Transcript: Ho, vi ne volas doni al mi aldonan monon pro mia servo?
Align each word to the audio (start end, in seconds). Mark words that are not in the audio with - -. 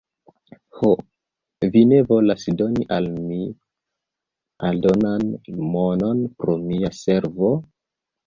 Ho, 0.77 0.87
vi 1.73 1.81
ne 1.89 1.97
volas 2.11 2.45
doni 2.61 2.87
al 2.95 3.09
mi 3.27 3.37
aldonan 4.69 5.29
monon 5.75 6.25
pro 6.41 6.57
mia 6.65 6.91
servo? 7.03 7.53